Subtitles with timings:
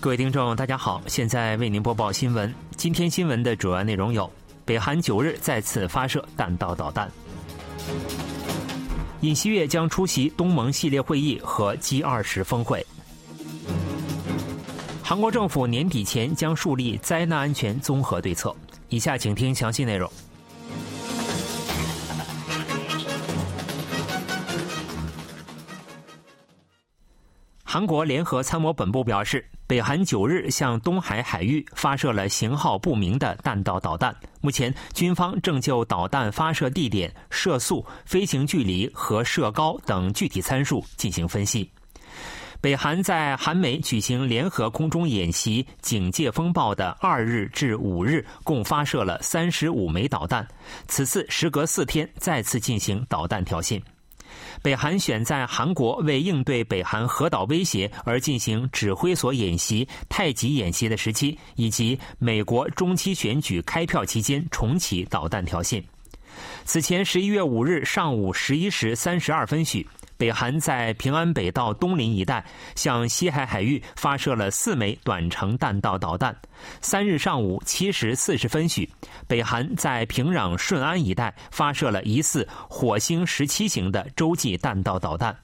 [0.00, 2.54] 各位听众，大家好，现在为您播报新闻。
[2.76, 4.30] 今天新闻的主要内容有：
[4.64, 7.08] 北韩九日再次发射弹道导弹；
[9.22, 12.80] 尹锡悦将出席东盟系列会议和 G 二十峰会；
[15.02, 18.54] 韩国政府年底前将树立灾难安全综合对策。
[18.90, 20.08] 以下请听详细内容。
[27.64, 34.16] 韩国联合参谋本部表示，北韩九日向东海海域发射了型号不明的弹道导弹。
[34.40, 41.70] 目前，军方正就导弹发射地点、射速、飞行距离和射高等具体参数进行分析。
[42.62, 50.48] 北韩在韩美举行联合空中演习“警戒风暴”的二日至五日，共发射了三十五枚导弹。
[50.88, 53.78] 此次时隔四天再次进行导弹挑衅。
[54.62, 65.82] 北韩选在韩国为应对北韩核岛威胁而进行指挥所演习、太极演习的时期，以及美国中期选举开票期间重启导弹挑衅。
[66.64, 69.86] 此前，十一月五日上午十一时三十二分许。
[70.18, 76.36] 北韩在平安北道东林一带向西海海域发射了四枚短程弹道导弹。
[76.80, 78.90] 三日上午七时四十分许，
[79.28, 85.34] 北韩在平壤顺安一带发射了疑似火星十七型的洲际弹道导弹。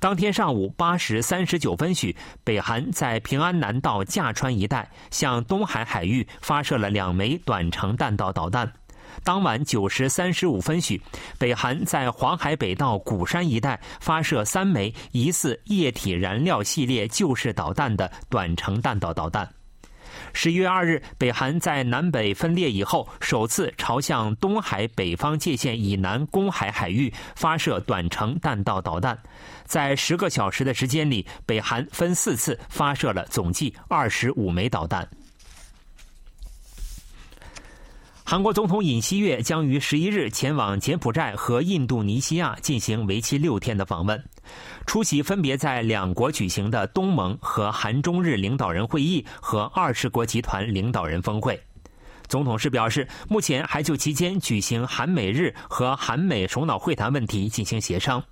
[0.00, 8.72] 当天上午八时三十九分许，北韩在平安南道驾川一带向东海海域发射了两枚短程弹道导弹。
[9.22, 11.00] 当晚九时三十五分许，
[11.38, 19.48] 北韩在黄海北道鼓山一带发射三枚疑似液体燃料系列旧式导弹的短程弹道导弹。
[20.34, 29.18] 十一月二日，北韩在南北分裂以后，首次朝向东海北方界限以南公海海域发射短程弹道导弹。
[29.64, 35.08] 在十个小时的时间里，北韩分四次发射了总计二十五枚导弹。
[38.32, 44.24] 韩国总统尹锡悦将于十一日前往柬埔寨和印度尼西亚进行为期六天的访问，
[44.86, 51.62] 出席分别在两国举行的东盟和韩中日领导人会议和二十国集团领导人峰会。
[52.26, 58.24] 总统室表示，目前还就期间举行韩美日和韩美首脑会谈问题进行协商。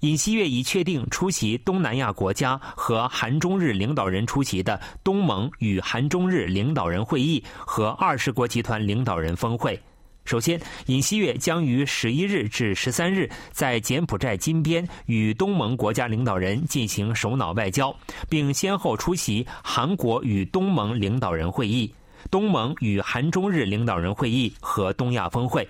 [0.00, 9.80] 尹锡悦已确定出席东南亚国家和韩中日领导人出席的东盟与韩中日领导人会议和二十国集团领导人峰会。
[10.24, 17.92] 首先，尹锡悦将于十一日至十三日在柬埔寨金边与东盟国家领导人进行首脑外交，
[18.28, 21.92] 并先后出席韩国与东盟领导人会议、
[22.30, 25.68] 东盟与韩中日领导人会议和东亚峰会。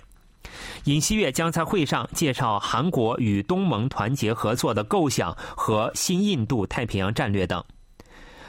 [0.85, 7.63] 尹锡悦将在会上介绍韩国与东盟团结合作的构想和新印度太平洋战略等。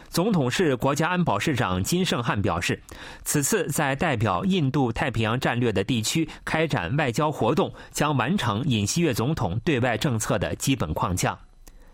[0.09, 2.79] 总统是国家安保市长金圣汉表示，
[3.23, 11.35] 此次在代表印度太平洋战略的地区开展外交活动，将完成尹锡悦总统对外政策的基本框架。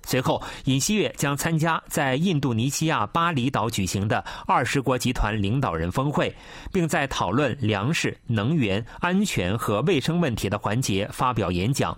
[0.06, 6.36] 随后，尹锡悦将参加在印度尼西亚巴厘岛举行的二十国集团领导人峰会，
[6.72, 11.98] 并在讨论粮食、能源安全和卫生问题的环节发表演讲。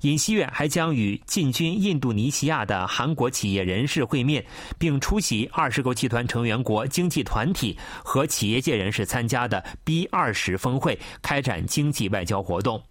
[0.00, 4.44] 尹锡悦还将与进军印度尼西亚的韩国企业人士会面，
[4.78, 12.82] 并出席二十国集团成员国经济团体和企业界人士参加的 B 二十峰会，开展经济外交活动。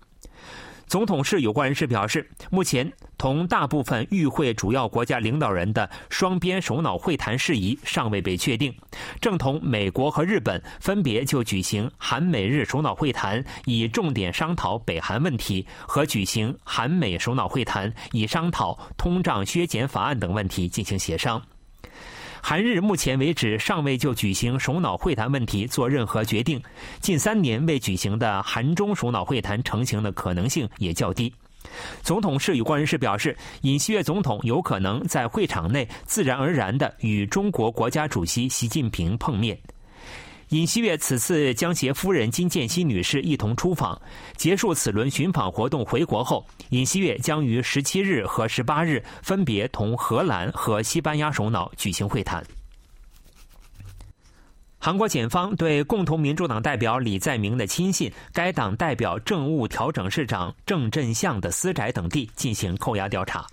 [0.89, 8.73] 总统室有关人士表示，目前同大部分与会主要国家领导人的双边首脑会谈事宜尚未被确定，
[9.21, 21.39] 正同美国和日本分别就举行韩美日首脑会谈，以重点商讨北韩问题，和举行韩美首脑会谈，以商讨通胀削减法案等问题进行协商。
[22.41, 26.61] 韩日目前为止尚未就举行首脑会谈问题做任何决定，
[26.99, 31.31] 近三年未举行的韩中首脑会谈成型的可能性也较低。
[32.01, 39.59] 总统室有关人士表示，尹锡悦总统有可能在会场内自然而然的与中国国家主席习近平碰面。
[40.49, 43.99] 尹锡悦此次将携夫人金建熙女士一同出访。
[44.35, 52.43] 结束此轮寻访活动回国后，尹锡悦将于十七日和十八日分别同荷兰和西班牙首脑举行会谈。
[54.81, 63.45] 韩国检方对共同民主党代表李在明的亲信、该党代表政务调整市长郑振相的私宅等地进行扣押调查。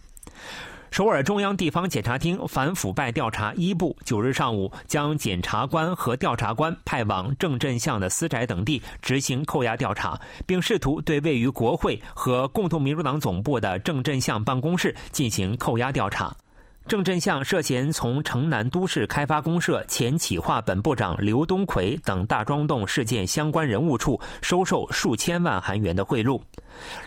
[0.96, 16.34] 首尔中央地方检察厅反腐败调查一部九日上午将检察官和调查官派往郑振相的私宅等地执行扣押调查，并试图对位于国会和共同民主党总部的郑振相办公室进行扣押调查。
[16.88, 26.41] 郑振相涉嫌从城南都市开发公社前企划本部长刘东奎等大庄洞事件相关人物处收受数千万韩元的贿赂。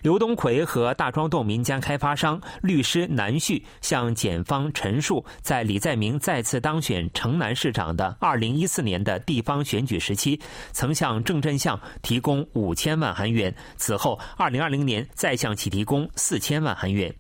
[0.01, 10.37] 刘东奎和大庄洞民间开发商律师南旭向检方陈述，在李在明再次当选城南市长的2014年的地方选举时期，
[10.73, 17.15] 曾向郑振相提供五千万韩元，此后2020年再向其提供四千万韩元。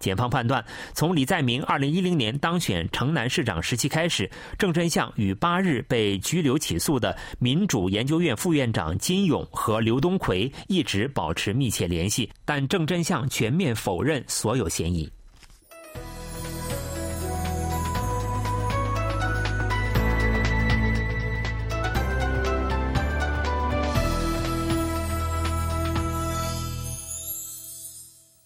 [0.00, 0.64] 检方判断，
[0.94, 15.08] 从李在明2010年当选城南市长时期开始，郑振相与八日被拘留起诉的民主研究院副院长金勇和刘东奎一直保持密切联系，但郑振相全面否认所有嫌疑。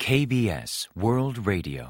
[0.06, 1.86] KBS World Radio，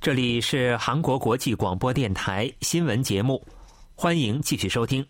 [0.00, 3.44] 这里是韩国国际广播电台新闻节目，
[3.96, 5.04] 欢迎继续收听。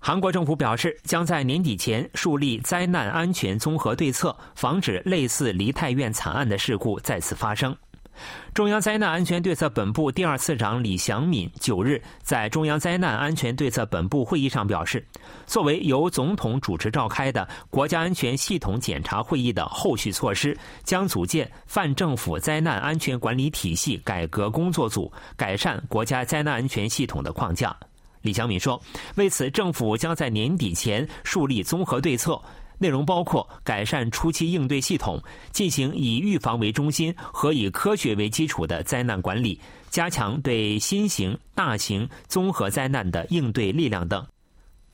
[0.00, 7.72] 韩国政府表示，将在年底前树立灾难安全综合对策，防止类似梨泰院惨案的事故再次发生。
[8.52, 15.04] 中央灾难安全对策本部第二次长李祥敏九日在中央灾难安全对策本部会议上表示，
[15.46, 27.74] 作为由总统主持召开的国家安全系统检查会议的后续措施，将组建泛政府灾难安全管理体系改革工作组，改善国家灾难安全系统的框架。
[28.22, 28.78] 李祥敏说，
[29.14, 32.38] 为此，政府将在年底前树立综合对策。
[32.82, 35.22] 内容包括改善初期应对系统，
[35.52, 39.60] 进行以预防为中心和以科学为基础的灾难管理，
[39.90, 44.26] 加强对新型大型综合灾难的应对力量等，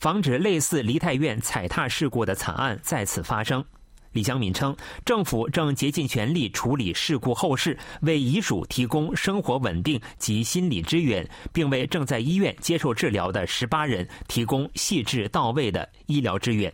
[0.01, 3.65] 防止类似梨泰院踩踏事故的惨案再次发生。
[4.11, 4.75] 李江敏称，
[5.05, 16.73] 政府正竭尽全力处理事故后事，为遗属提供生活稳定及心理支援，并为正在医院接受治疗的十八人提供细致到位的医疗支援。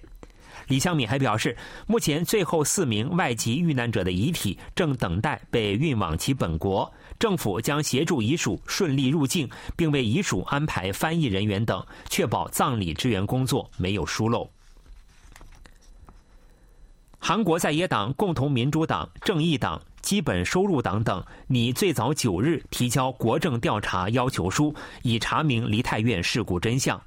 [0.68, 1.56] 李香敏还表示，
[1.86, 14.50] 目前最后四名外籍遇难者的遗体正等待被运往其本国，政府将协助遗属顺利入境，并为遗属安排翻译人员等，确保葬礼支援工作没有疏漏。
[17.18, 27.00] 韩国在野党共同民主党、正义党、基本收入党等拟最早九日提交国政调查要求书，以查明梨泰院事故真相。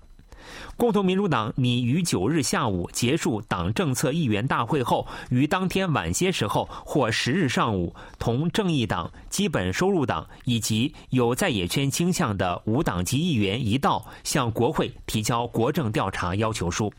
[0.77, 16.92] 共同民主党拟于九日下午结束党政策议员大会后，于当天晚些时候或十日上午，同正义党、基本收入党以及有在野圈倾向的无党籍议员一道，向国会提交国政调查要求书。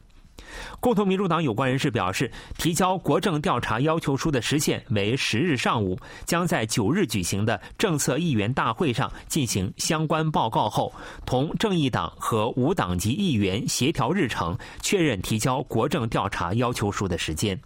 [0.81, 10.93] 共同民主党有关人士表示，提交国政调查要求书的时限为十日上午，将在九日举行的政策议员大会上进行相关报告后，
[11.25, 17.59] 同正义党和无党籍议员协调日程，确认提交国政调查要求书的时间。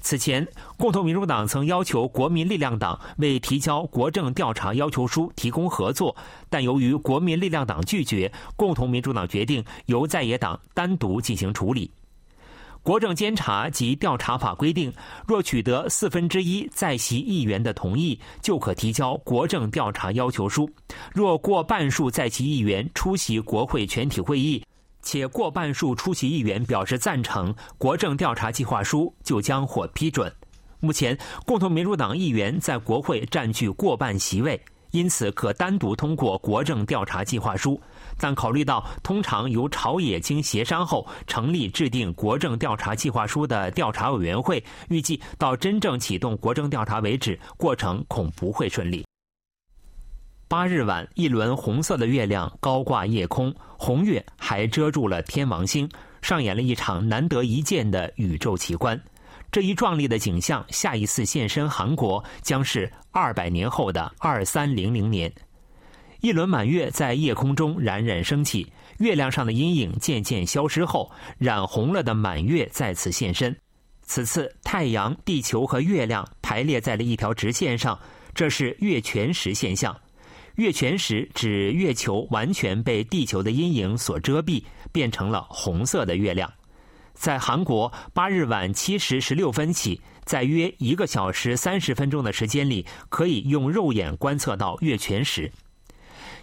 [0.00, 0.46] 此前，
[0.76, 6.16] 共同民主党曾要求国民力量党为提交国政调查要求书提供合作，
[6.48, 11.90] 但由于国民力量党拒绝，共同民主党决定由在野党单独进行处理。
[12.80, 14.90] 国政监察及调查法规定，
[15.26, 20.64] 若取得四分之一在席议员的同意，就可提交国政调查要求书；
[21.12, 24.64] 若过半数在席议员出席国会全体会议，
[25.08, 30.30] 且过半数出席议员表示赞成国政调查计划书，就将获批准。
[30.80, 34.60] 目前，共同民主党议员在国会占据过半席位。
[34.90, 37.80] 因此，可单独通过国政调查计划书，
[38.18, 49.07] 但考虑到通常由朝野经协商后成立制定国政调查计划书的调查委员会，预计到真正启动国政调查为止，过程恐不会顺利。
[50.48, 55.86] 八日晚，一轮红色的月亮高挂夜空，红月还遮住了天王星，
[56.22, 58.98] 上演了一场难得一见的宇宙奇观。
[59.52, 65.30] 这一壮丽的景象，下一次现身韩国将是二百年后的二三零零年。
[66.20, 73.54] 一轮满月在夜空中冉冉升起，月亮上的阴影渐渐消失后，染红了的满月再次现身。
[74.02, 77.98] 此次太阳、地球和月亮排列在了一条直线上，
[78.34, 79.94] 这是月全食现象。
[80.58, 84.60] 月全食指月球完全被地球的阴影所遮蔽，
[84.90, 86.52] 变成了红色的月亮。
[87.14, 95.48] 在韩国八日晚七时十六分起，在约一个小时三十分钟的时间里，可以用肉眼观测到月全食。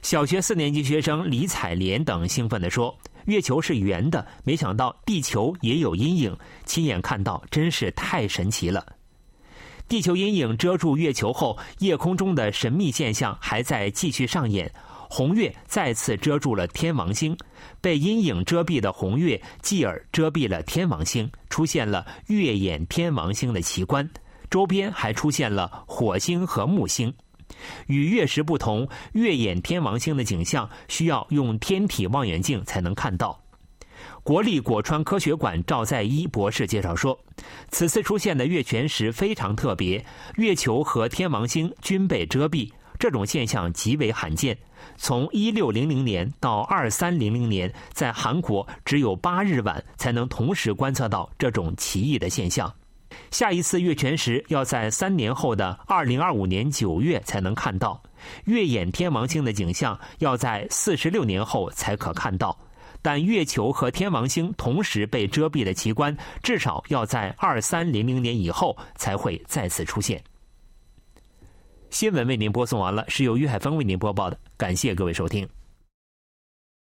[0.01, 8.86] 小学四年级学生李彩莲等兴奋地说：“月球是圆的，没想到地球也有阴影，亲眼看到真是太神奇了。”
[9.88, 14.72] 地球阴影遮住月球后，夜空中的神秘现象还在继续上演。
[15.08, 17.38] 红月再次遮住了天王星，
[17.80, 24.10] 被阴影遮蔽的红月继而遮蔽了天王星，出现了月掩天王星的奇观。
[24.50, 27.13] 周边还出现了火星和木星。
[27.86, 33.39] 与月食不同，月掩天王星的景象需要用天体望远镜才能看到。
[34.25, 37.15] 国立果川科学馆赵在一博士介绍说，
[37.70, 40.03] 此次出现的月全食非常特别，
[40.38, 44.58] 月球和天王星均被遮蔽，这种现象极为罕见。
[44.98, 52.74] 从一六零零年到二三零零年，在韩国只有八日晚才能同时观测到这种奇异的现象。
[53.29, 58.01] 下一次月全食要在三年后的二零二五年九月才能看到，
[58.46, 62.58] 月掩天王星的景象要在四十六年后才可看到。
[63.05, 70.19] 但月球和天王星同时被遮蔽的奇观，至少要在二三零零年以后才会再次出现。
[71.91, 75.47] 新闻为您播送完了，是由于海峰为您播报的，感谢各位收听。